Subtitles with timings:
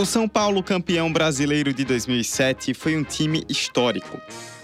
[0.00, 4.18] O São Paulo, campeão brasileiro de 2007, foi um time histórico.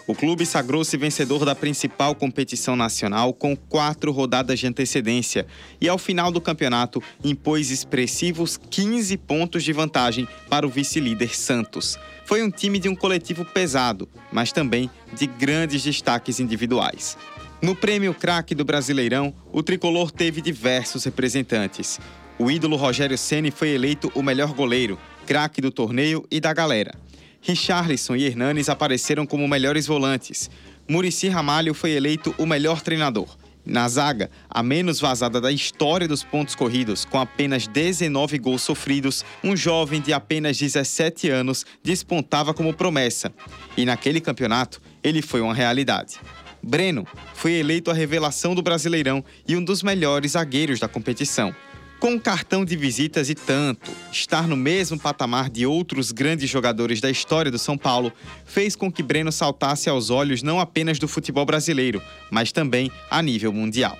[0.06, 5.46] O clube sagrou-se vencedor da principal competição nacional com quatro rodadas de antecedência
[5.78, 11.98] e, ao final do campeonato, impôs expressivos 15 pontos de vantagem para o vice-líder Santos.
[12.24, 17.18] Foi um time de um coletivo pesado, mas também de grandes destaques individuais.
[17.60, 22.00] No prêmio craque do Brasileirão, o tricolor teve diversos representantes.
[22.38, 26.94] O ídolo Rogério Ceni foi eleito o melhor goleiro, craque do torneio e da galera.
[27.42, 30.48] Richarlison e Hernanes apareceram como melhores volantes.
[30.88, 33.36] Murici Ramalho foi eleito o melhor treinador.
[33.64, 39.24] Na zaga, a menos vazada da história dos pontos corridos, com apenas 19 gols sofridos,
[39.42, 43.32] um jovem de apenas 17 anos despontava como promessa.
[43.76, 46.20] E naquele campeonato, ele foi uma realidade.
[46.62, 51.52] Breno foi eleito a revelação do Brasileirão e um dos melhores zagueiros da competição.
[51.98, 57.10] Com cartão de visitas e tanto, estar no mesmo patamar de outros grandes jogadores da
[57.10, 58.12] história do São Paulo
[58.44, 63.22] fez com que Breno saltasse aos olhos não apenas do futebol brasileiro, mas também a
[63.22, 63.98] nível mundial.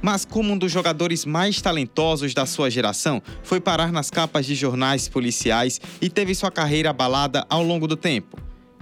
[0.00, 4.54] Mas, como um dos jogadores mais talentosos da sua geração, foi parar nas capas de
[4.54, 8.38] jornais policiais e teve sua carreira abalada ao longo do tempo.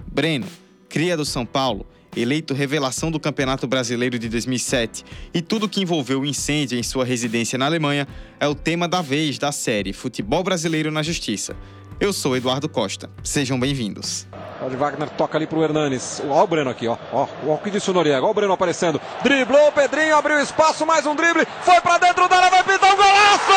[0.07, 0.47] Breno,
[0.87, 6.21] cria do São Paulo, eleito revelação do Campeonato Brasileiro de 2007, e tudo que envolveu
[6.21, 8.07] o incêndio em sua residência na Alemanha
[8.39, 11.55] é o tema da vez da série Futebol Brasileiro na Justiça.
[11.99, 13.09] Eu sou Eduardo Costa.
[13.23, 14.27] Sejam bem-vindos.
[14.61, 16.21] O Wagner toca ali pro Hernanes.
[16.27, 16.97] Ó o Breno aqui, ó.
[17.13, 18.25] Ó, o que disse o Noriega.
[18.25, 18.99] Ó o Breno aparecendo.
[19.23, 21.47] Driblou, Pedrinho abriu espaço, mais um drible.
[21.61, 23.51] Foi para dentro dela, vai pintar um golaço!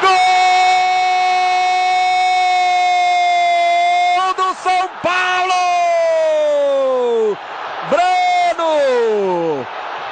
[0.00, 0.40] Gol!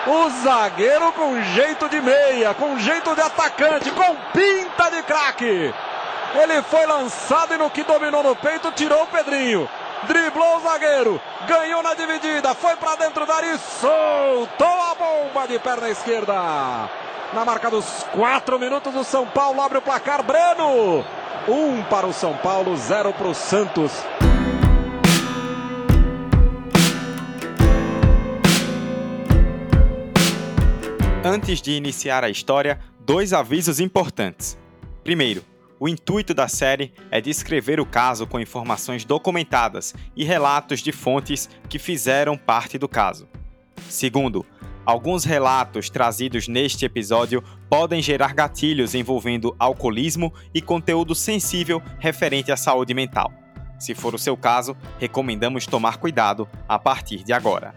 [0.08, 5.74] O zagueiro com jeito de meia, com jeito de atacante, com pinta de craque.
[6.34, 9.68] Ele foi lançado e no que dominou no peito tirou o Pedrinho.
[10.04, 15.46] Driblou o zagueiro, ganhou na dividida, foi para dentro da área e soltou a bomba
[15.46, 16.32] de perna esquerda.
[17.34, 20.22] Na marca dos quatro minutos, o São Paulo abre o placar.
[20.22, 21.04] Breno,
[21.46, 23.92] um para o São Paulo, zero para o Santos.
[31.30, 34.56] Antes de iniciar a história, dois avisos importantes.
[35.04, 35.44] Primeiro,
[35.78, 41.46] o intuito da série é descrever o caso com informações documentadas e relatos de fontes
[41.68, 43.28] que fizeram parte do caso.
[43.90, 44.46] Segundo,
[44.86, 52.56] alguns relatos trazidos neste episódio podem gerar gatilhos envolvendo alcoolismo e conteúdo sensível referente à
[52.56, 53.30] saúde mental.
[53.78, 57.74] Se for o seu caso, recomendamos tomar cuidado a partir de agora.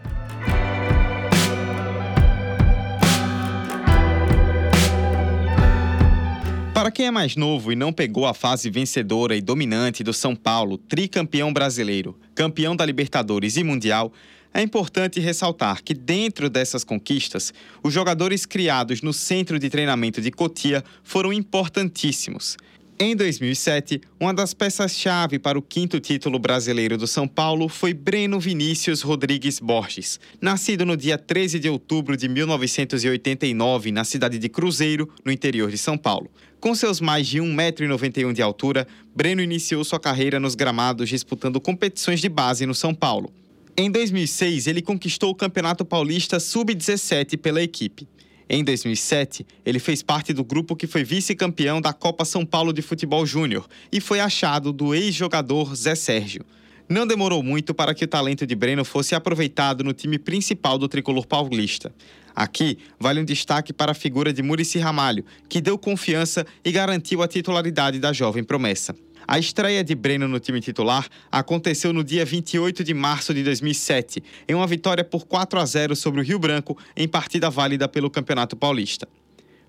[6.82, 10.34] Para quem é mais novo e não pegou a fase vencedora e dominante do São
[10.34, 14.12] Paulo, tricampeão brasileiro, campeão da Libertadores e Mundial,
[14.52, 17.54] é importante ressaltar que, dentro dessas conquistas,
[17.84, 22.56] os jogadores criados no centro de treinamento de Cotia foram importantíssimos.
[23.04, 28.38] Em 2007, uma das peças-chave para o quinto título brasileiro do São Paulo foi Breno
[28.38, 35.12] Vinícius Rodrigues Borges, nascido no dia 13 de outubro de 1989 na cidade de Cruzeiro,
[35.24, 36.30] no interior de São Paulo.
[36.60, 42.20] Com seus mais de 1,91m de altura, Breno iniciou sua carreira nos gramados disputando competições
[42.20, 43.32] de base no São Paulo.
[43.76, 48.06] Em 2006, ele conquistou o Campeonato Paulista Sub-17 pela equipe.
[48.54, 52.82] Em 2007, ele fez parte do grupo que foi vice-campeão da Copa São Paulo de
[52.82, 56.44] Futebol Júnior e foi achado do ex-jogador Zé Sérgio.
[56.86, 60.86] Não demorou muito para que o talento de Breno fosse aproveitado no time principal do
[60.86, 61.94] tricolor paulista.
[62.36, 67.22] Aqui vale um destaque para a figura de Murici Ramalho, que deu confiança e garantiu
[67.22, 68.94] a titularidade da jovem promessa.
[69.26, 74.22] A estreia de Breno no time titular aconteceu no dia 28 de março de 2007,
[74.48, 78.10] em uma vitória por 4 a 0 sobre o Rio Branco em partida válida pelo
[78.10, 79.08] Campeonato Paulista.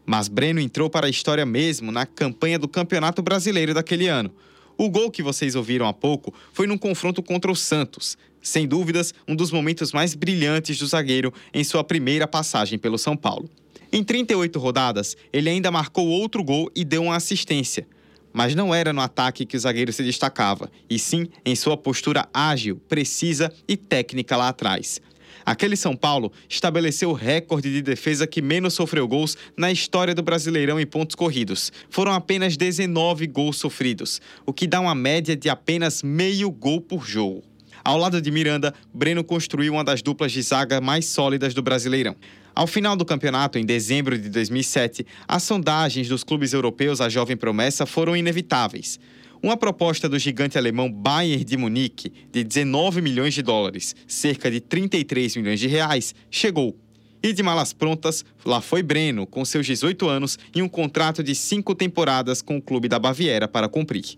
[0.05, 4.31] Mas Breno entrou para a história mesmo na campanha do Campeonato Brasileiro daquele ano.
[4.75, 8.17] O gol que vocês ouviram há pouco foi num confronto contra o Santos.
[8.41, 13.15] Sem dúvidas, um dos momentos mais brilhantes do zagueiro em sua primeira passagem pelo São
[13.15, 13.47] Paulo.
[13.91, 17.87] Em 38 rodadas, ele ainda marcou outro gol e deu uma assistência.
[18.33, 22.27] Mas não era no ataque que o zagueiro se destacava, e sim em sua postura
[22.33, 24.99] ágil, precisa e técnica lá atrás.
[25.45, 30.23] Aquele São Paulo estabeleceu o recorde de defesa que menos sofreu gols na história do
[30.23, 31.71] Brasileirão em pontos corridos.
[31.89, 37.05] Foram apenas 19 gols sofridos, o que dá uma média de apenas meio gol por
[37.05, 37.43] jogo.
[37.83, 42.15] Ao lado de Miranda, Breno construiu uma das duplas de zaga mais sólidas do Brasileirão.
[42.55, 47.35] Ao final do campeonato, em dezembro de 2007, as sondagens dos clubes europeus à jovem
[47.35, 48.99] promessa foram inevitáveis.
[49.41, 54.59] Uma proposta do gigante alemão Bayern de Munique, de 19 milhões de dólares, cerca de
[54.61, 56.77] 33 milhões de reais, chegou.
[57.23, 61.33] E de malas prontas, lá foi Breno, com seus 18 anos e um contrato de
[61.33, 64.17] cinco temporadas com o clube da Baviera para cumprir.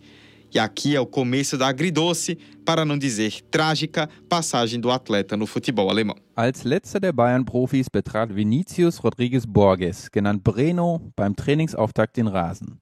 [0.56, 5.46] E aqui é o começo da agridoce, para não dizer trágica, passagem do atleta no
[5.46, 6.16] futebol alemão.
[6.34, 12.80] Als letzter der Bayern-Profis betrat Vinicius Rodrigues Borges, genannt Breno, beim Trainingsauftakt den Rasen.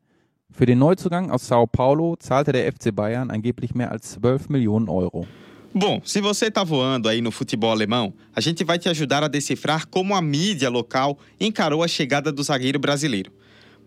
[0.51, 4.87] Für den Neuzugang aus Sao Paulo zahlte der FC Bayern angeblich mehr als 12 Millionen
[4.87, 5.25] Euro.
[5.73, 9.27] Bom, se você está voando aí no futebol alemão, a gente vai te ajudar a
[9.27, 13.31] decifrar como a mídia local encarou a chegada do zagueiro brasileiro.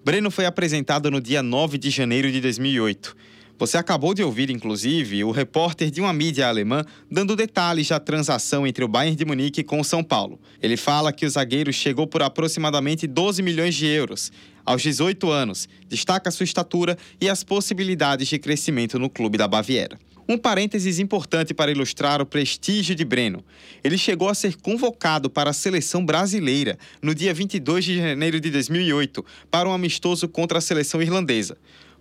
[0.05, 3.15] Breno foi apresentado no dia 9 de janeiro de 2008.
[3.59, 8.67] Você acabou de ouvir, inclusive, o repórter de uma mídia alemã dando detalhes da transação
[8.67, 10.39] entre o Bayern de Munique com o São Paulo.
[10.61, 14.31] Ele fala que o zagueiro chegou por aproximadamente 12 milhões de euros
[14.63, 19.97] aos 18 anos, destaca sua estatura e as possibilidades de crescimento no clube da Baviera.
[20.29, 23.45] Um parênteses importante para ilustrar o prestígio de Breno.
[23.85, 28.51] Ele chegou a ser convocado para a seleção brasileira no dia 22 de janeiro de
[28.51, 31.57] 2008 para um amistoso contra a seleção irlandesa.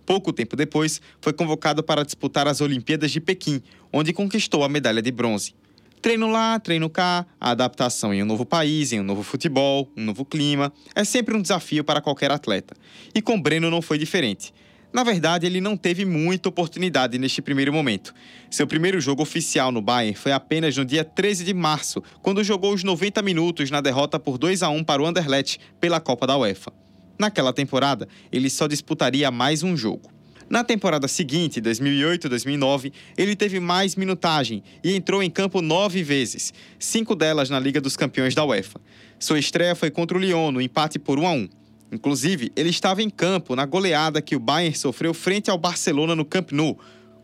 [0.06, 3.60] Pouco tempo depois, foi convocado para disputar as Olimpíadas de Pequim,
[3.92, 5.52] onde conquistou a medalha de bronze.
[6.00, 10.04] Treino lá, treino cá, a adaptação em um novo país, em um novo futebol, um
[10.04, 12.76] novo clima, é sempre um desafio para qualquer atleta.
[13.12, 14.54] E com Breno não foi diferente.
[14.92, 18.14] Na verdade, ele não teve muita oportunidade neste primeiro momento.
[18.48, 22.72] Seu primeiro jogo oficial no Bayern foi apenas no dia 13 de março, quando jogou
[22.72, 26.36] os 90 minutos na derrota por 2 a 1 para o Anderlecht pela Copa da
[26.36, 26.85] UEFA.
[27.18, 30.10] Naquela temporada, ele só disputaria mais um jogo.
[30.48, 37.16] Na temporada seguinte, 2008-2009, ele teve mais minutagem e entrou em campo nove vezes, cinco
[37.16, 38.80] delas na Liga dos Campeões da UEFA.
[39.18, 41.48] Sua estreia foi contra o Lyon, no empate por 1 a 1.
[41.90, 46.24] Inclusive, ele estava em campo na goleada que o Bayern sofreu frente ao Barcelona no
[46.24, 46.78] Camp Nou,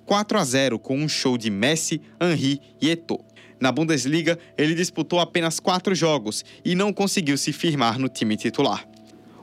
[0.05, 3.25] 4 a 0, com um show de Messi, Henry e Eto'o.
[3.61, 8.85] Na Bundesliga, ele disputou apenas quatro jogos e não conseguiu se firmar no time titular.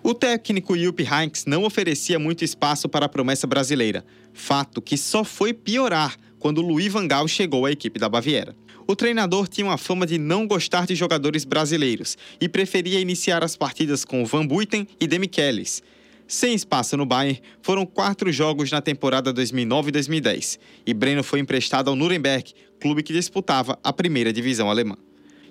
[0.10, 4.04] O técnico Jupp Heynckes não oferecia muito espaço para a promessa brasileira,
[4.34, 8.56] fato que só foi piorar quando Louis van Gaal chegou à equipe da Baviera.
[8.88, 13.56] O treinador tinha uma fama de não gostar de jogadores brasileiros e preferia iniciar as
[13.56, 15.84] partidas com Van Buiten e Demichelis.
[16.28, 20.58] Sem espaço no Bayern, foram quatro jogos na temporada 2009-2010
[20.88, 22.52] e Breno foi emprestado ao Nuremberg,
[22.82, 24.98] clube que disputava a primeira divisão alemã.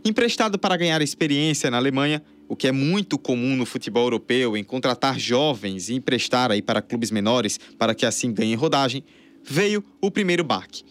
[0.05, 4.65] Emprestado para ganhar experiência na Alemanha, o que é muito comum no futebol europeu em
[4.65, 9.05] contratar jovens e emprestar aí para clubes menores para que assim ganhem rodagem,
[9.45, 10.83] veio o primeiro baque.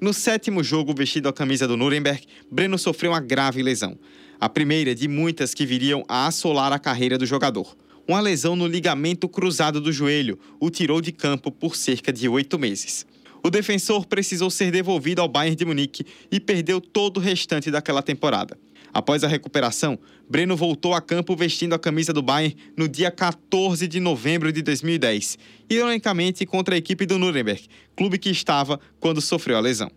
[0.00, 3.98] No sétimo jogo vestido a camisa do Nuremberg, Breno sofreu uma grave lesão.
[4.38, 7.74] A primeira de muitas que viriam a assolar a carreira do jogador.
[8.06, 12.58] Uma lesão no ligamento cruzado do joelho o tirou de campo por cerca de oito
[12.58, 13.06] meses.
[13.42, 18.02] O defensor precisou ser devolvido ao Bayern de Munique e perdeu todo o restante daquela
[18.02, 18.58] temporada.
[18.96, 23.86] Após a recuperação, Breno voltou a campo vestindo a camisa do Bayern no dia 14
[23.86, 25.36] de novembro de 2010,
[25.68, 29.90] ironicamente contra a equipe do Nuremberg, clube que estava quando sofreu a lesão.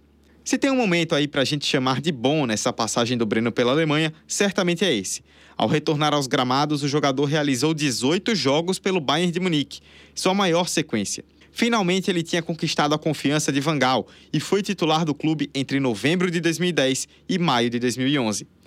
[0.43, 3.53] Se tem um momento aí para a gente chamar de bom nessa passagem do Breno
[3.53, 5.21] pela Alemanha, certamente é esse.
[5.55, 9.79] Ao retornar aos gramados, o jogador realizou 18 jogos pelo Bayern de Munique,
[10.13, 11.23] sua maior sequência.
[11.53, 15.79] Finalmente, ele tinha conquistado a confiança de Van Gaal e foi titular do clube entre
[15.79, 18.58] novembro de 2010 e maio de 2011.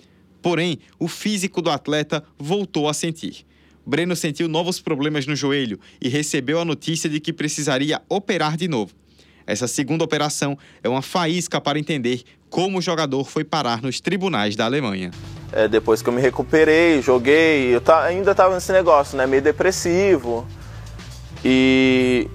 [0.43, 3.45] Porém, o físico do atleta voltou a sentir.
[3.85, 8.67] Breno sentiu novos problemas no joelho e recebeu a notícia de que precisaria operar de
[8.67, 8.93] novo.
[9.47, 14.55] Essa segunda operação é uma faísca para entender como o jogador foi parar nos tribunais
[14.55, 15.11] da Alemanha.
[15.53, 20.45] É, depois que eu me recuperei, joguei, eu ainda estava nesse negócio, né, meio depressivo.
[21.43, 22.29] E,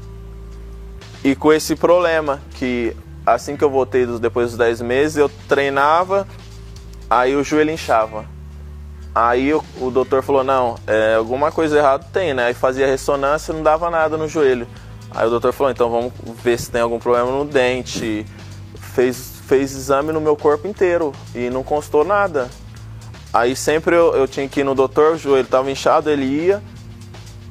[1.22, 2.96] e com esse problema, que
[3.26, 6.26] assim que eu voltei depois dos 10 meses, eu treinava,
[7.10, 8.24] Aí o joelho inchava.
[9.14, 12.46] Aí o, o doutor falou, não, é, alguma coisa errada tem, né?
[12.46, 14.66] Aí fazia ressonância e não dava nada no joelho.
[15.10, 16.12] Aí o doutor falou, então vamos
[16.42, 18.26] ver se tem algum problema no dente.
[18.76, 22.48] Fez, fez exame no meu corpo inteiro e não constou nada.
[23.32, 26.62] Aí sempre eu, eu tinha que ir no doutor, o joelho estava inchado, ele ia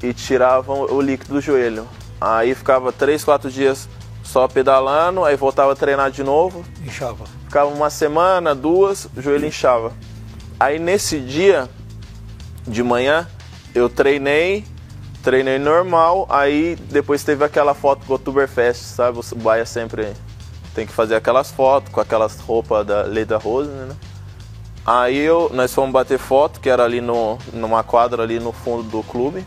[0.01, 1.87] e tirava o líquido do joelho.
[2.19, 3.89] Aí ficava três, quatro dias
[4.23, 6.63] só pedalando, aí voltava a treinar de novo.
[6.83, 7.36] Inchava.
[7.47, 9.93] Ficava uma semana, duas, o joelho inchava.
[10.59, 11.69] Aí nesse dia
[12.67, 13.25] de manhã
[13.73, 14.65] eu treinei,
[15.23, 19.19] treinei normal, aí depois teve aquela foto com o Oktoberfest, sabe?
[19.19, 20.11] O Baia sempre
[20.75, 23.95] tem que fazer aquelas fotos com aquelas roupas da Leda Rose, né?
[24.85, 28.83] Aí eu, nós fomos bater foto, que era ali no, numa quadra ali no fundo
[28.83, 29.45] do clube.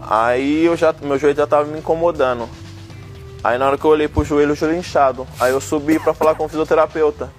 [0.00, 2.48] Aí eu já, meu joelho já tava me incomodando.
[3.44, 5.26] Aí na hora que eu olhei pro joelho, o joelho inchado.
[5.40, 7.32] Aí eu subi para falar com o fisioterapeuta.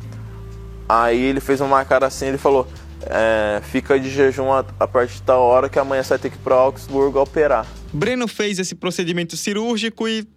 [0.87, 2.67] Aí ele fez uma cara assim, ele falou,
[3.05, 6.35] é, fica de jejum a, a, partir da hora que amanhã você vai ter que
[6.35, 7.65] ir para Augsburgo operar.
[7.91, 10.27] Breno fez esse procedimento cirúrgico e,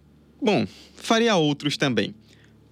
[0.41, 2.15] bom, faria outros também.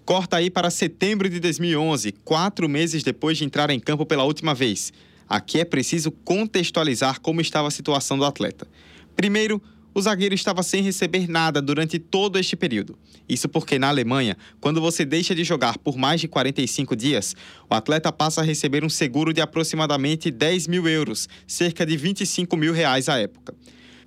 [0.05, 4.53] Corta aí para setembro de 2011, quatro meses depois de entrar em campo pela última
[4.53, 4.93] vez.
[5.27, 8.67] Aqui é preciso contextualizar como estava a situação do atleta.
[9.15, 9.61] Primeiro,
[9.95, 12.99] o zagueiro estava sem receber nada durante todo este período.
[13.27, 17.33] Isso porque na Alemanha, quando você deixa de jogar por mais de 45 dias,
[17.69, 22.57] o atleta passa a receber um seguro de aproximadamente 10 mil euros, cerca de 25
[22.57, 23.55] mil reais à época.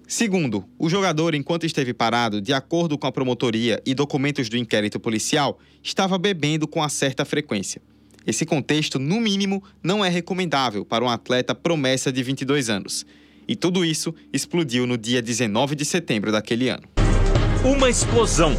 [0.06, 5.00] Segundo, o jogador, enquanto esteve parado, de acordo com a promotoria e documentos do inquérito
[5.00, 7.80] policial, estava bebendo com uma certa frequência.
[8.26, 13.06] Esse contexto, no mínimo, não é recomendável para um atleta promessa de 22 anos.
[13.48, 16.82] E tudo isso explodiu no dia 19 de setembro daquele ano.
[17.64, 18.54] Uma explosão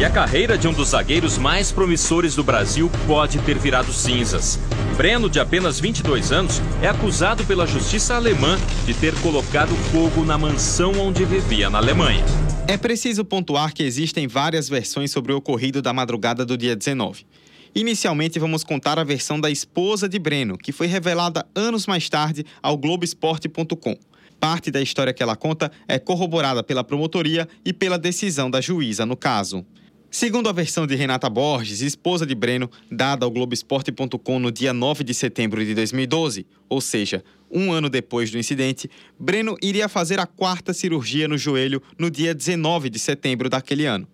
[0.00, 4.58] e a carreira de um dos zagueiros mais promissores do Brasil pode ter virado cinzas.
[4.96, 10.38] Breno, de apenas 22 anos, é acusado pela justiça alemã de ter colocado fogo na
[10.38, 12.24] mansão onde vivia na Alemanha.
[12.66, 17.26] É preciso pontuar que existem várias versões sobre o ocorrido da madrugada do dia 19.
[17.74, 22.44] Inicialmente, vamos contar a versão da esposa de Breno, que foi revelada anos mais tarde
[22.60, 23.96] ao Globoesporte.com.
[24.40, 29.06] Parte da história que ela conta é corroborada pela promotoria e pela decisão da juíza
[29.06, 29.64] no caso.
[30.10, 35.04] Segundo a versão de Renata Borges, esposa de Breno, dada ao Globoesporte.com no dia 9
[35.04, 40.26] de setembro de 2012, ou seja, um ano depois do incidente, Breno iria fazer a
[40.26, 44.08] quarta cirurgia no joelho no dia 19 de setembro daquele ano.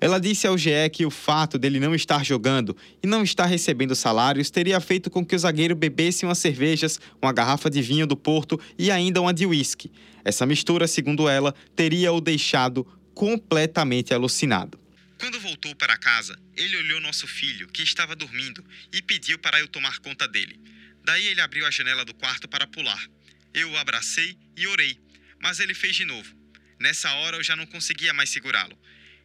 [0.00, 3.94] Ela disse ao GE que o fato dele não estar jogando e não estar recebendo
[3.94, 8.16] salários teria feito com que o zagueiro bebesse umas cervejas, uma garrafa de vinho do
[8.16, 9.90] Porto e ainda uma de uísque.
[10.24, 14.78] Essa mistura, segundo ela, teria o deixado completamente alucinado.
[15.18, 18.62] Quando voltou para casa, ele olhou nosso filho, que estava dormindo,
[18.92, 20.60] e pediu para eu tomar conta dele.
[21.02, 23.02] Daí ele abriu a janela do quarto para pular.
[23.54, 24.98] Eu o abracei e orei,
[25.40, 26.34] mas ele fez de novo.
[26.78, 28.76] Nessa hora eu já não conseguia mais segurá-lo.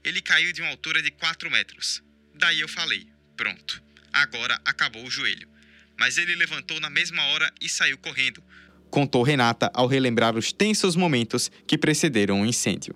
[0.03, 2.01] Ele caiu de uma altura de 4 metros.
[2.33, 3.81] Daí eu falei: Pronto,
[4.11, 5.47] agora acabou o joelho.
[5.99, 8.43] Mas ele levantou na mesma hora e saiu correndo.
[8.89, 12.95] Contou Renata ao relembrar os tensos momentos que precederam o incêndio.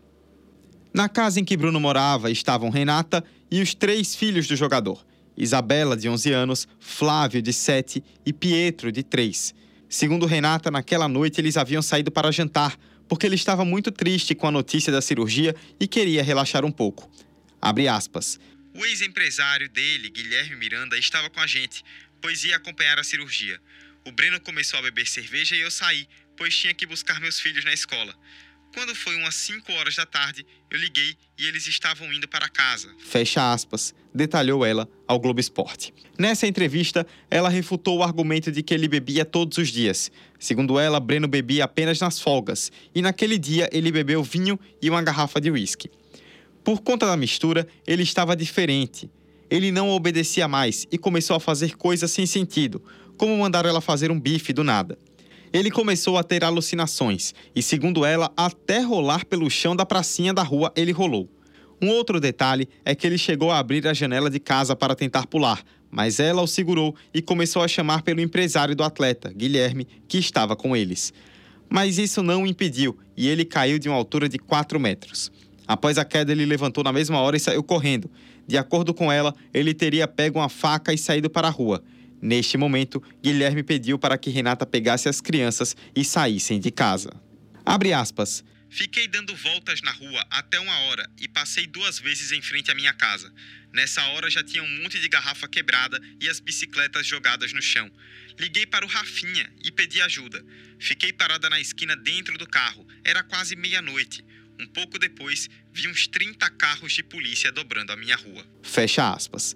[0.93, 5.05] Na casa em que Bruno morava estavam Renata e os três filhos do jogador:
[5.37, 9.53] Isabela, de 11 anos, Flávio, de 7 e Pietro, de 3.
[9.87, 14.47] Segundo Renata, naquela noite eles haviam saído para jantar, porque ele estava muito triste com
[14.47, 17.09] a notícia da cirurgia e queria relaxar um pouco.
[17.61, 18.39] Abre aspas.
[18.73, 21.83] O ex-empresário dele, Guilherme Miranda, estava com a gente,
[22.21, 23.59] pois ia acompanhar a cirurgia.
[24.05, 27.63] O Breno começou a beber cerveja e eu saí, pois tinha que buscar meus filhos
[27.63, 28.15] na escola.
[28.75, 32.89] Quando foi umas 5 horas da tarde, eu liguei e eles estavam indo para casa.
[32.99, 35.93] Fecha aspas, detalhou ela ao Globo Esporte.
[36.19, 40.11] Nessa entrevista, ela refutou o argumento de que ele bebia todos os dias.
[40.37, 45.01] Segundo ela, Breno bebia apenas nas folgas, e naquele dia ele bebeu vinho e uma
[45.01, 45.89] garrafa de uísque.
[46.61, 49.09] Por conta da mistura, ele estava diferente.
[49.49, 52.83] Ele não obedecia mais e começou a fazer coisas sem sentido,
[53.17, 54.97] como mandar ela fazer um bife do nada
[55.55, 60.43] ele começou a ter alucinações e, segundo ela, até rolar pelo chão da pracinha da
[60.43, 61.29] rua ele rolou.
[61.81, 65.27] Um outro detalhe é que ele chegou a abrir a janela de casa para tentar
[65.27, 70.17] pular, mas ela o segurou e começou a chamar pelo empresário do atleta, Guilherme, que
[70.17, 71.13] estava com eles.
[71.69, 75.31] Mas isso não o impediu e ele caiu de uma altura de 4 metros.
[75.65, 78.11] Após a queda, ele levantou na mesma hora e saiu correndo.
[78.45, 81.81] De acordo com ela, ele teria pego uma faca e saído para a rua.
[82.25, 87.11] Neste momento, Guilherme pediu para que Renata pegasse as crianças e saíssem de casa.
[87.63, 88.43] Abre aspas.
[88.67, 92.73] Fiquei dando voltas na rua até uma hora e passei duas vezes em frente à
[92.73, 93.31] minha casa.
[93.71, 97.91] Nessa hora já tinha um monte de garrafa quebrada e as bicicletas jogadas no chão.
[98.39, 100.43] Liguei para o Rafinha e pedi ajuda.
[100.79, 102.87] Fiquei parada na esquina dentro do carro.
[103.03, 104.25] Era quase meia-noite.
[104.59, 108.43] Um pouco depois, vi uns 30 carros de polícia dobrando a minha rua.
[108.63, 109.55] Fecha aspas.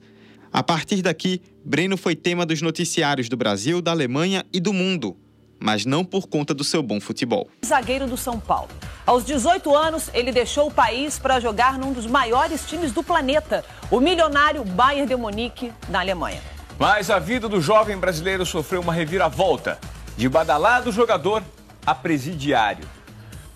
[0.52, 5.16] A partir daqui, Breno foi tema dos noticiários do Brasil, da Alemanha e do mundo,
[5.60, 7.48] mas não por conta do seu bom futebol.
[7.64, 8.70] Zagueiro do São Paulo.
[9.06, 13.64] Aos 18 anos, ele deixou o país para jogar num dos maiores times do planeta,
[13.92, 16.42] o milionário Bayern de Munique, na Alemanha.
[16.80, 19.80] Mas a vida do jovem brasileiro sofreu uma reviravolta,
[20.18, 21.44] de badalado jogador
[21.86, 22.86] a presidiário.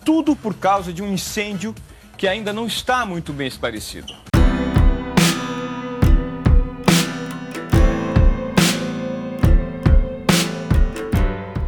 [0.05, 1.73] Tudo por causa de um incêndio
[2.17, 4.13] que ainda não está muito bem esclarecido.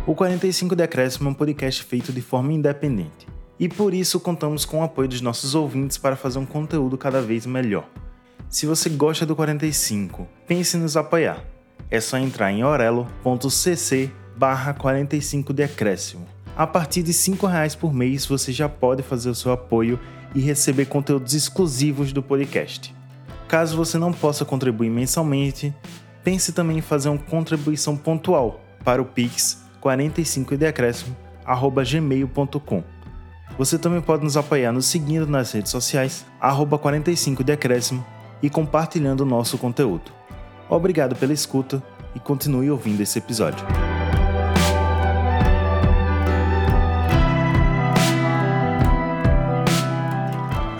[0.07, 3.27] O 45 Decréscimo é um podcast feito de forma independente.
[3.59, 7.23] E por isso contamos com o apoio dos nossos ouvintes para fazer um conteúdo cada
[7.23, 7.89] vez melhor.
[8.47, 11.43] Se você gosta do 45, pense em nos apoiar.
[11.89, 16.27] É só entrar em orelo.cc barra 45 decréscimo.
[16.55, 19.99] A partir de R$ reais por mês você já pode fazer o seu apoio
[20.35, 22.93] e receber conteúdos exclusivos do podcast.
[23.47, 25.73] Caso você não possa contribuir mensalmente,
[26.23, 32.83] pense também em fazer uma contribuição pontual para o Pix 45decréscimo@gmail.com.
[33.57, 38.03] Você também pode nos apoiar nos seguindo nas redes sociais 45decréscimo
[38.41, 40.11] e compartilhando o nosso conteúdo.
[40.67, 41.83] Obrigado pela escuta
[42.15, 43.63] e continue ouvindo esse episódio.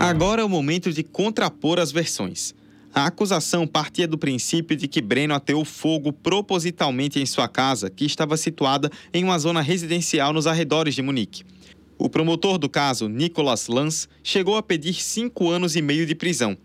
[0.00, 2.54] Agora é o momento de contrapor as versões.
[2.96, 8.06] A acusação partia do princípio de que Breno ateou fogo propositalmente em sua casa, que
[8.06, 11.44] estava situada em uma zona residencial nos arredores de Munique.
[11.98, 16.56] O promotor do caso, Nicolas Lans, chegou a pedir cinco anos e meio de prisão.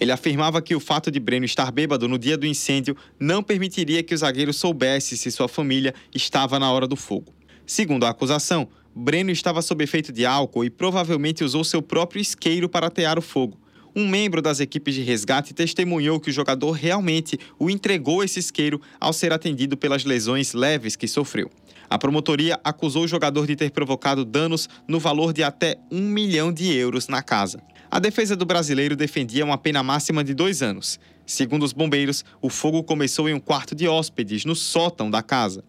[0.00, 4.02] Ele afirmava que o fato de Breno estar bêbado no dia do incêndio não permitiria
[4.02, 7.34] que o zagueiro soubesse se sua família estava na hora do fogo.
[7.66, 12.66] Segundo a acusação, Breno estava sob efeito de álcool e provavelmente usou seu próprio isqueiro
[12.66, 13.58] para atear o fogo.
[13.98, 18.78] Um membro das equipes de resgate testemunhou que o jogador realmente o entregou esse isqueiro
[19.00, 21.50] ao ser atendido pelas lesões leves que sofreu.
[21.88, 26.52] A promotoria acusou o jogador de ter provocado danos no valor de até um milhão
[26.52, 27.58] de euros na casa.
[27.90, 31.00] A defesa do brasileiro defendia uma pena máxima de dois anos.
[31.24, 35.64] Segundo os bombeiros, o fogo começou em um quarto de hóspedes, no sótão da casa.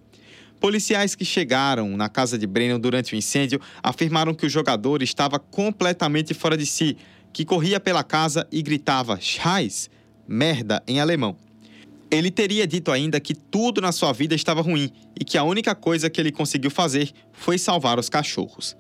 [0.60, 5.38] Policiais que chegaram na casa de Brennan durante o incêndio afirmaram que o jogador estava
[5.38, 6.98] completamente fora de si,
[7.38, 9.92] que corria pela casa e gritava Scheiß,
[10.28, 11.38] merda, em alemão.
[12.10, 15.76] Ele teria dito ainda que tudo na sua vida estava ruim e que a única
[15.76, 18.76] coisa que ele conseguiu fazer foi salvar os cachorros.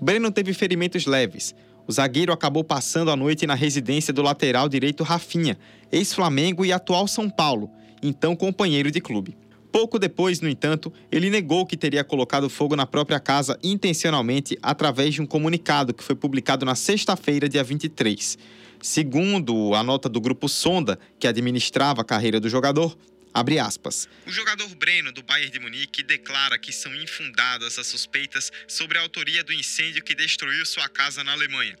[0.00, 1.56] Brennan teve ferimentos leves.
[1.84, 5.58] O zagueiro acabou passando a noite na residência do lateral direito Rafinha,
[5.90, 7.68] ex-Flamengo e atual São Paulo,
[8.00, 9.36] então companheiro de clube.
[9.72, 15.14] Pouco depois, no entanto, ele negou que teria colocado fogo na própria casa intencionalmente através
[15.14, 18.36] de um comunicado que foi publicado na sexta-feira, dia 23.
[18.82, 22.96] Segundo a nota do grupo Sonda, que administrava a carreira do jogador,
[23.34, 24.08] Abre aspas.
[24.26, 29.00] O jogador Breno, do Bayern de Munique, declara que são infundadas as suspeitas sobre a
[29.00, 31.78] autoria do incêndio que destruiu sua casa na Alemanha.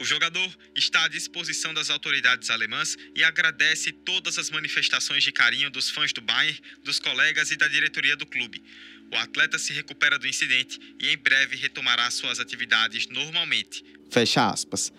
[0.00, 5.70] O jogador está à disposição das autoridades alemãs e agradece todas as manifestações de carinho
[5.70, 8.62] dos fãs do Bayern, dos colegas e da diretoria do clube.
[9.12, 13.84] O atleta se recupera do incidente e em breve retomará suas atividades normalmente.
[14.10, 14.90] Fecha aspas.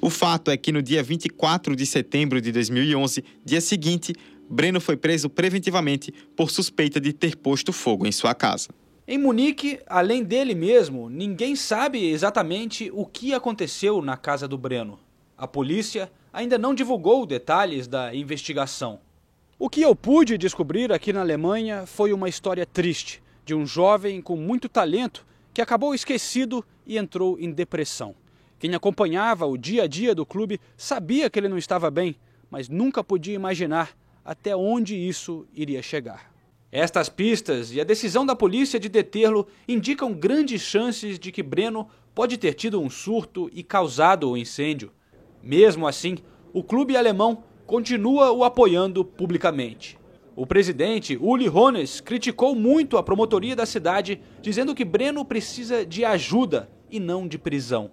[0.00, 4.12] O fato é que no dia 24 de setembro de 2011, dia seguinte,
[4.50, 8.70] Breno foi preso preventivamente por suspeita de ter posto fogo em sua casa.
[9.06, 14.96] Em Munique, além dele mesmo, ninguém sabe exatamente o que aconteceu na casa do Breno.
[15.36, 19.00] A polícia ainda não divulgou detalhes da investigação.
[19.58, 24.22] O que eu pude descobrir aqui na Alemanha foi uma história triste de um jovem
[24.22, 28.14] com muito talento que acabou esquecido e entrou em depressão.
[28.56, 32.14] Quem acompanhava o dia a dia do clube sabia que ele não estava bem,
[32.48, 36.31] mas nunca podia imaginar até onde isso iria chegar.
[36.74, 41.86] Estas pistas e a decisão da polícia de detê-lo indicam grandes chances de que Breno
[42.14, 44.90] pode ter tido um surto e causado o incêndio.
[45.42, 46.16] Mesmo assim,
[46.50, 49.98] o clube alemão continua o apoiando publicamente.
[50.34, 56.06] O presidente, Uli Hones, criticou muito a promotoria da cidade, dizendo que Breno precisa de
[56.06, 57.90] ajuda e não de prisão.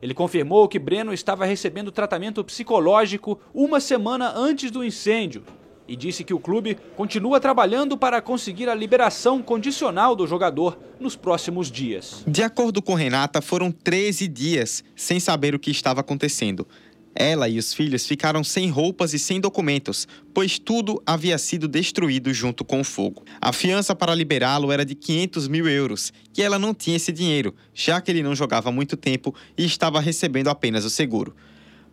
[0.00, 5.44] Ele confirmou que Breno estava recebendo tratamento psicológico uma semana antes do incêndio
[5.86, 11.16] e disse que o clube continua trabalhando para conseguir a liberação condicional do jogador nos
[11.16, 12.22] próximos dias.
[12.26, 16.66] De acordo com Renata, foram 13 dias sem saber o que estava acontecendo.
[17.14, 22.32] Ela e os filhos ficaram sem roupas e sem documentos, pois tudo havia sido destruído
[22.32, 23.22] junto com o fogo.
[23.40, 27.54] A fiança para liberá-lo era de 500 mil euros, e ela não tinha esse dinheiro,
[27.74, 31.36] já que ele não jogava muito tempo e estava recebendo apenas o seguro.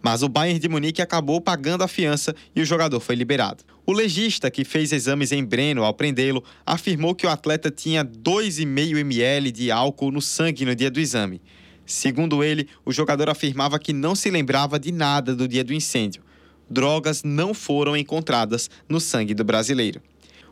[0.02, 3.64] Mas o Bayern de Munique acabou pagando a fiança e o jogador foi liberado.
[3.86, 8.98] O legista, que fez exames em Breno ao prendê-lo, afirmou que o atleta tinha 2,5
[8.98, 11.42] ml de álcool no sangue no dia do exame.
[11.86, 16.24] Segundo ele, o jogador afirmava que não se lembrava de nada do dia do incêndio.
[16.70, 20.00] Drogas não foram encontradas no sangue do brasileiro.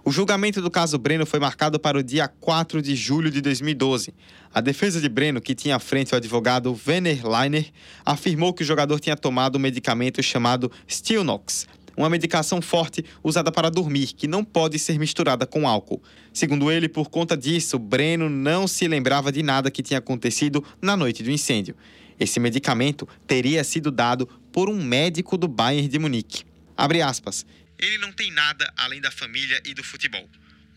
[0.08, 4.13] O julgamento do caso Breno foi marcado para o dia 4 de julho de 2012.
[4.54, 7.65] A defesa de Breno, que tinha à frente o advogado Werner Leiner,
[8.06, 11.67] afirmou que o jogador tinha tomado um medicamento chamado Stilnox,
[11.98, 16.02] uma medicação forte usada para dormir, que não pode ser misturada com álcool.
[16.32, 20.96] Segundo ele, por conta disso, Breno não se lembrava de nada que tinha acontecido na
[20.96, 21.76] noite do incêndio.
[22.17, 26.46] Esse medicamento teria sido dado por um médico do Bayern de Munique.
[26.78, 27.46] Abre aspas.
[27.79, 30.27] Ele não tem nada além da família e do futebol.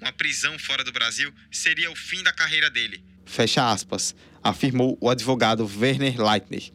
[0.00, 3.02] Uma prisão fora do Brasil seria o fim da carreira dele.
[3.24, 6.70] Fecha aspas, afirmou o advogado Werner Leitner.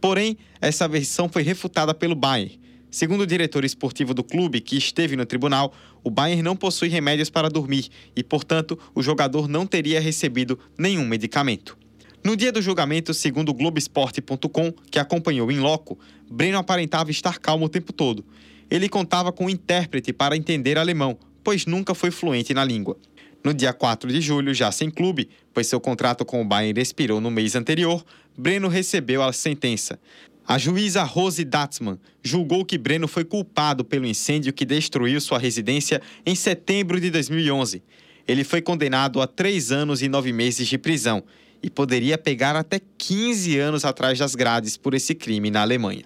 [0.00, 2.60] Porém, essa versão foi refutada pelo Bayern.
[2.90, 7.28] Segundo o diretor esportivo do clube, que esteve no tribunal, o Bayern não possui remédios
[7.28, 11.76] para dormir e, portanto, o jogador não teria recebido nenhum medicamento.
[12.24, 15.98] No dia do julgamento, segundo o Globoesporte.com, que acompanhou em loco,
[16.30, 18.24] Breno aparentava estar calmo o tempo todo.
[18.70, 22.96] Ele contava com um intérprete para entender alemão, pois nunca foi fluente na língua.
[23.42, 27.20] No dia 4 de julho, já sem clube, pois seu contrato com o Bayern expirou
[27.20, 28.04] no mês anterior,
[28.36, 29.98] Breno recebeu a sentença.
[30.46, 36.00] A juíza Rose Datzmann julgou que Breno foi culpado pelo incêndio que destruiu sua residência
[36.24, 37.82] em setembro de 2011.
[38.26, 41.22] Ele foi condenado a três anos e nove meses de prisão
[41.62, 46.04] e poderia pegar até 15 anos atrás das grades por esse crime na Alemanha.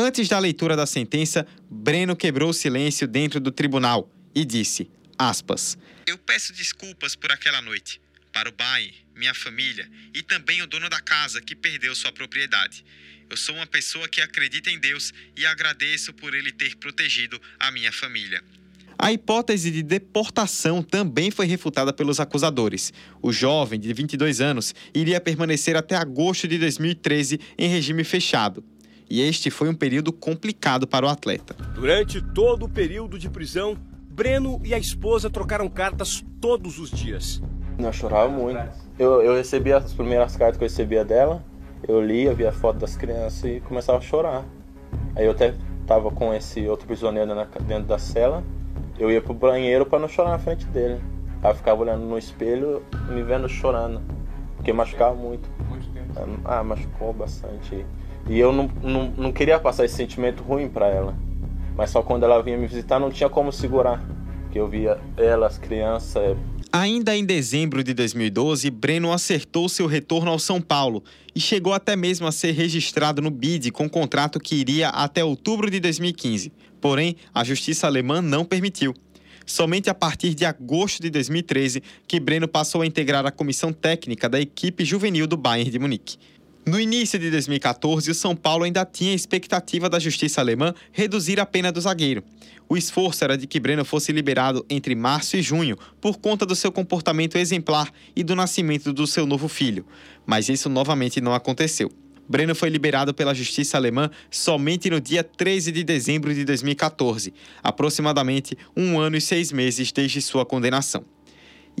[0.00, 5.76] Antes da leitura da sentença, Breno quebrou o silêncio dentro do tribunal e disse, aspas,
[6.06, 8.00] Eu peço desculpas por aquela noite,
[8.32, 12.84] para o Bayern, minha família e também o dono da casa que perdeu sua propriedade.
[13.28, 17.72] Eu sou uma pessoa que acredita em Deus e agradeço por ele ter protegido a
[17.72, 18.40] minha família.
[18.96, 22.92] A hipótese de deportação também foi refutada pelos acusadores.
[23.20, 28.64] O jovem, de 22 anos, iria permanecer até agosto de 2013 em regime fechado.
[29.10, 31.54] E este foi um período complicado para o atleta.
[31.74, 33.76] Durante todo o período de prisão,
[34.10, 37.40] Breno e a esposa trocaram cartas todos os dias.
[37.78, 38.60] Eu chorava muito.
[38.98, 41.44] Eu, eu recebia as primeiras cartas que eu recebia dela,
[41.86, 44.44] eu lia, via foto das crianças e começava a chorar.
[45.14, 45.54] Aí eu até
[45.86, 47.30] tava com esse outro prisioneiro
[47.62, 48.42] dentro da cela,
[48.98, 51.00] eu ia pro banheiro para não chorar na frente dele.
[51.42, 54.02] Aí eu ficava olhando no espelho, me vendo chorando,
[54.56, 55.48] porque machucava muito.
[56.44, 57.86] Ah, machucou bastante.
[58.28, 61.16] E eu não, não, não queria passar esse sentimento ruim para ela.
[61.76, 64.02] Mas só quando ela vinha me visitar não tinha como segurar.
[64.42, 66.36] Porque eu via ela, as crianças,
[66.70, 71.02] Ainda em dezembro de 2012, Breno acertou seu retorno ao São Paulo
[71.34, 75.24] e chegou até mesmo a ser registrado no BID com um contrato que iria até
[75.24, 76.52] outubro de 2015.
[76.78, 78.94] Porém, a justiça alemã não permitiu.
[79.46, 84.28] Somente a partir de agosto de 2013 que Breno passou a integrar a comissão técnica
[84.28, 86.18] da equipe juvenil do Bayern de Munique.
[86.68, 91.40] No início de 2014, o São Paulo ainda tinha a expectativa da justiça alemã reduzir
[91.40, 92.22] a pena do zagueiro.
[92.68, 96.54] O esforço era de que Breno fosse liberado entre março e junho, por conta do
[96.54, 99.86] seu comportamento exemplar e do nascimento do seu novo filho.
[100.26, 101.90] Mas isso novamente não aconteceu.
[102.28, 108.58] Breno foi liberado pela justiça alemã somente no dia 13 de dezembro de 2014, aproximadamente
[108.76, 111.02] um ano e seis meses desde sua condenação.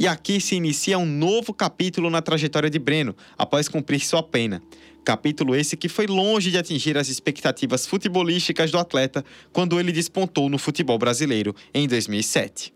[0.00, 4.62] E aqui se inicia um novo capítulo na trajetória de Breno, após cumprir sua pena.
[5.04, 10.48] Capítulo esse que foi longe de atingir as expectativas futebolísticas do atleta quando ele despontou
[10.48, 12.72] no futebol brasileiro em 2007.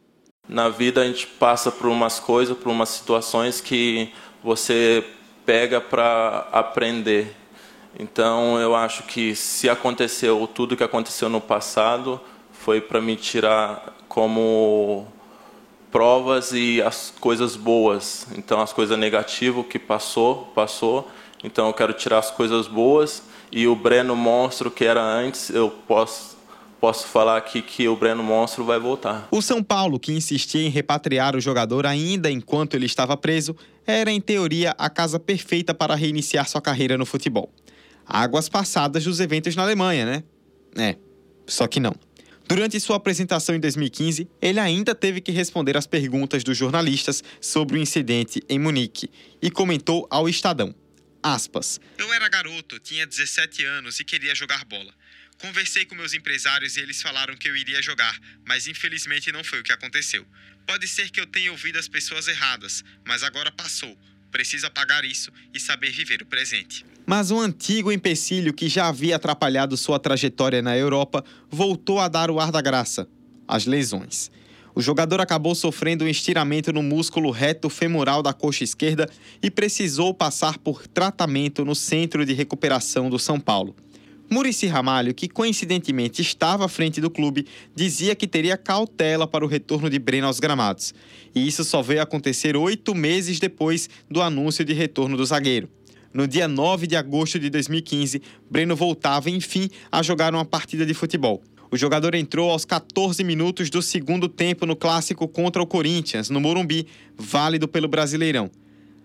[0.49, 5.05] Na vida a gente passa por umas coisas, por umas situações que você
[5.47, 7.37] pega para aprender.
[7.97, 13.97] Então eu acho que se aconteceu tudo que aconteceu no passado, foi para me tirar
[14.09, 15.07] como
[15.93, 18.27] provas e as coisas boas.
[18.37, 21.09] Então, as coisas negativas que passou, passou.
[21.45, 23.23] Então, eu quero tirar as coisas boas.
[23.53, 26.33] E o Breno Monstro, que era antes, eu posso
[26.81, 29.29] posso falar aqui que o Breno Monstro vai voltar.
[29.31, 33.55] O São Paulo, que insistia em repatriar o jogador ainda enquanto ele estava preso,
[33.87, 37.49] era em teoria a casa perfeita para reiniciar sua carreira no futebol.
[38.05, 40.25] Águas passadas dos eventos na Alemanha, né?
[40.77, 40.97] É,
[41.47, 41.95] só que não.
[42.55, 47.79] Durante sua apresentação em 2015, ele ainda teve que responder às perguntas dos jornalistas sobre
[47.79, 49.09] o incidente em Munique
[49.41, 50.75] e comentou ao Estadão.
[51.23, 51.81] Aspas.
[51.97, 54.93] Eu era garoto, tinha 17 anos e queria jogar bola.
[55.39, 59.61] Conversei com meus empresários e eles falaram que eu iria jogar, mas infelizmente não foi
[59.61, 60.27] o que aconteceu.
[60.67, 63.99] Pode ser que eu tenha ouvido as pessoas erradas, mas agora passou.
[64.33, 66.87] Preciso apagar isso e saber viver o presente.
[67.05, 72.31] Mas um antigo empecilho que já havia atrapalhado sua trajetória na Europa voltou a dar
[72.31, 73.07] o ar da graça:
[73.47, 74.31] as lesões.
[74.75, 79.07] O jogador acabou sofrendo um estiramento no músculo reto femoral da coxa esquerda
[79.43, 83.77] e precisou passar por tratamento no Centro de Recuperação do São Paulo.
[84.33, 89.49] Murici Ramalho, que coincidentemente estava à frente do clube, dizia que teria cautela para o
[89.49, 90.95] retorno de Breno aos gramados.
[91.35, 95.69] E isso só veio acontecer oito meses depois do anúncio de retorno do zagueiro.
[96.15, 100.95] No dia 9 de agosto de 2015, Breno voltava, enfim, a jogar uma partida de
[100.95, 101.43] futebol.
[101.71, 106.41] O jogador entrou aos 14 minutos do segundo tempo no clássico contra o Corinthians, no
[106.41, 108.51] Morumbi, válido pelo Brasileirão.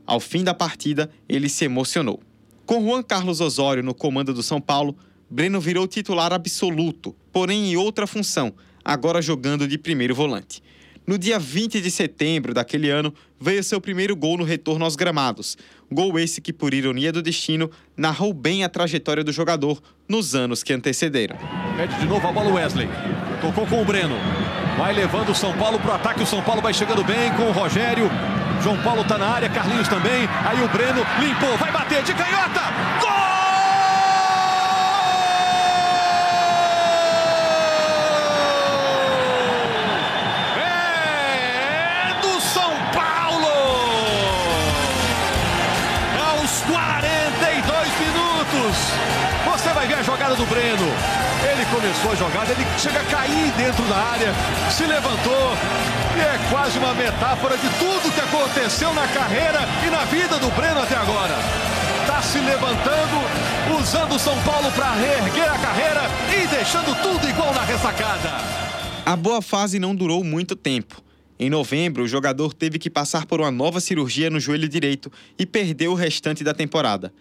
[0.05, 2.21] Ao fim da partida, ele se emocionou.
[2.65, 4.97] Com Juan Carlos Osório no comando do São Paulo,
[5.29, 10.61] Breno virou titular absoluto, porém em outra função, agora jogando de primeiro volante.
[11.07, 15.57] No dia 20 de setembro daquele ano, veio seu primeiro gol no retorno aos gramados.
[15.89, 20.63] Gol esse que, por ironia do destino, narrou bem a trajetória do jogador nos anos
[20.63, 21.37] que antecederam.
[21.77, 22.89] Pede de novo a bola Wesley.
[23.39, 24.15] Tocou com o Breno.
[24.77, 26.23] Vai levando o São Paulo para o ataque.
[26.23, 28.09] O São Paulo vai chegando bem com o Rogério.
[28.61, 30.27] João Paulo está na área, Carlinhos também.
[30.45, 32.61] Aí o Breno limpou, vai bater de canhota.
[32.99, 33.26] Gol!
[51.67, 54.33] Começou a jogada, ele chega a cair dentro da área,
[54.71, 55.53] se levantou.
[56.15, 60.49] E é quase uma metáfora de tudo que aconteceu na carreira e na vida do
[60.51, 61.35] Breno até agora.
[62.01, 66.01] Está se levantando, usando o São Paulo para reerguer a carreira
[66.31, 68.31] e deixando tudo igual na ressacada.
[69.05, 71.01] A boa fase não durou muito tempo.
[71.39, 75.45] Em novembro, o jogador teve que passar por uma nova cirurgia no joelho direito e
[75.45, 77.13] perdeu o restante da temporada.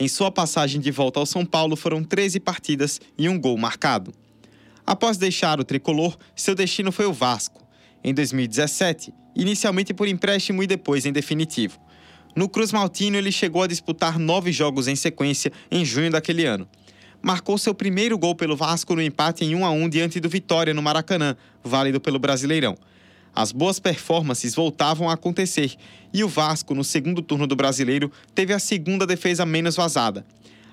[0.00, 4.14] Em sua passagem de volta ao São Paulo foram 13 partidas e um gol marcado.
[4.86, 7.62] Após deixar o tricolor, seu destino foi o Vasco.
[8.02, 11.78] Em 2017, inicialmente por empréstimo e depois em definitivo.
[12.34, 16.66] No Cruz Maltino, ele chegou a disputar nove jogos em sequência em junho daquele ano.
[17.20, 20.72] Marcou seu primeiro gol pelo Vasco no empate em 1 a 1 diante do Vitória
[20.72, 22.74] no Maracanã, válido pelo Brasileirão.
[23.34, 25.74] As boas performances voltavam a acontecer
[26.12, 30.26] e o Vasco, no segundo turno do brasileiro, teve a segunda defesa menos vazada.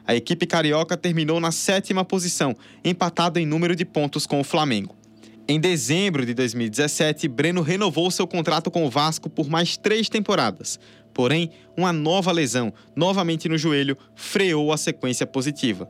[0.06, 4.96] A equipe carioca terminou na sétima posição, empatada em número de pontos com o Flamengo.
[5.50, 10.80] Em dezembro de 2017, Breno renovou seu contrato com o Vasco por mais três temporadas.
[11.14, 15.88] Porém, uma nova lesão, novamente no joelho, freou a sequência positiva.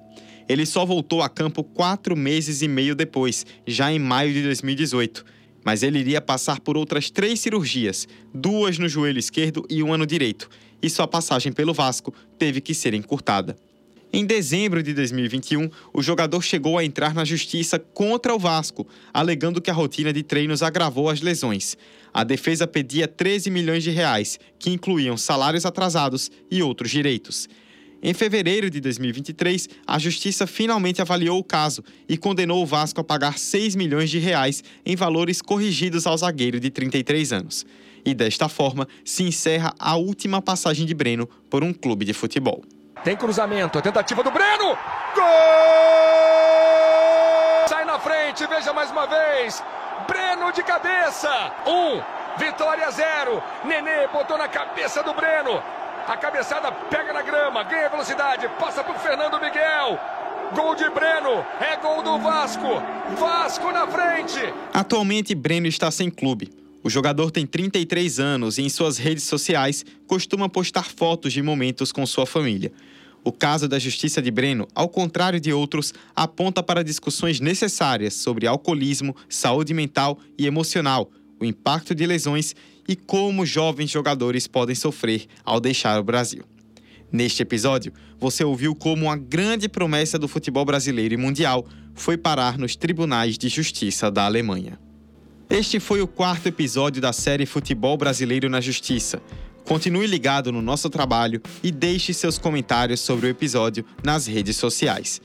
[0.47, 5.36] Ele só voltou a campo quatro meses e meio depois, já em maio de 2018
[5.67, 10.05] mas ele iria passar por outras três cirurgias, duas no joelho esquerdo e uma no
[10.05, 10.49] direito,
[10.81, 13.53] e sua passagem pelo Vasco teve que ser encurtada.
[14.13, 19.59] Em dezembro de 2021, o jogador chegou a entrar na justiça contra o Vasco, alegando
[19.59, 21.75] que a rotina de treinos agravou as lesões.
[22.13, 27.49] A defesa pedia 13 milhões de reais, que incluíam salários atrasados e outros direitos.
[28.01, 33.03] Em fevereiro de 2023, a justiça finalmente avaliou o caso e condenou o Vasco a
[33.03, 37.65] pagar 6 milhões de reais em valores corrigidos ao zagueiro de 33 anos.
[38.05, 42.63] E desta forma, se encerra a última passagem de Breno por um clube de futebol.
[43.03, 44.77] Tem cruzamento, a tentativa do Breno!
[45.15, 45.25] Gol!
[47.67, 49.63] Sai na frente, veja mais uma vez.
[50.07, 51.29] Breno de cabeça.
[51.65, 51.99] Um,
[52.37, 53.41] vitória zero.
[53.65, 55.61] Nenê botou na cabeça do Breno.
[56.07, 59.99] A cabeçada pega na grama, ganha velocidade, passa por Fernando Miguel.
[60.55, 62.81] Gol de Breno, é gol do Vasco.
[63.19, 64.39] Vasco na frente.
[64.73, 66.49] Atualmente, Breno está sem clube.
[66.81, 71.91] O jogador tem 33 anos e em suas redes sociais costuma postar fotos de momentos
[71.91, 72.71] com sua família.
[73.21, 78.47] O caso da justiça de Breno, ao contrário de outros, aponta para discussões necessárias sobre
[78.47, 82.55] alcoolismo, saúde mental e emocional, o impacto de lesões
[82.87, 86.43] e como jovens jogadores podem sofrer ao deixar o Brasil.
[87.11, 92.57] Neste episódio, você ouviu como uma grande promessa do futebol brasileiro e mundial foi parar
[92.57, 94.79] nos tribunais de justiça da Alemanha.
[95.49, 99.21] Este foi o quarto episódio da série Futebol Brasileiro na Justiça.
[99.63, 105.21] Continue ligado no nosso trabalho e deixe seus comentários sobre o episódio nas redes sociais.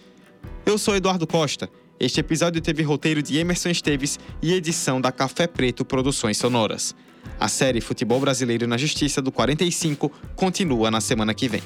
[0.64, 1.68] Eu sou Eduardo Costa.
[1.98, 6.94] Este episódio teve roteiro de Emerson Esteves e edição da Café Preto Produções Sonoras.
[7.38, 11.62] A série Futebol Brasileiro na Justiça do 45 continua na semana que vem.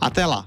[0.00, 0.44] Até lá!